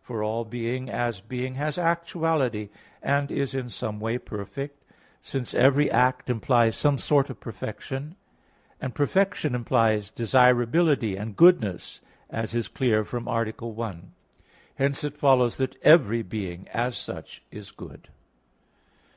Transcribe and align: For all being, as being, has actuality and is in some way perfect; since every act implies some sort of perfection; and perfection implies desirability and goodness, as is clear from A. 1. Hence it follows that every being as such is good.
For 0.00 0.22
all 0.22 0.44
being, 0.44 0.88
as 0.88 1.18
being, 1.20 1.56
has 1.56 1.76
actuality 1.76 2.68
and 3.02 3.32
is 3.32 3.52
in 3.52 3.68
some 3.68 3.98
way 3.98 4.16
perfect; 4.16 4.84
since 5.20 5.54
every 5.54 5.90
act 5.90 6.30
implies 6.30 6.76
some 6.76 6.98
sort 6.98 7.28
of 7.28 7.40
perfection; 7.40 8.14
and 8.80 8.94
perfection 8.94 9.56
implies 9.56 10.08
desirability 10.12 11.16
and 11.16 11.34
goodness, 11.34 12.00
as 12.30 12.54
is 12.54 12.68
clear 12.68 13.04
from 13.04 13.26
A. 13.26 13.42
1. 13.50 14.12
Hence 14.76 15.02
it 15.02 15.18
follows 15.18 15.56
that 15.56 15.74
every 15.82 16.22
being 16.22 16.68
as 16.68 16.96
such 16.96 17.42
is 17.50 17.72
good. 17.72 18.08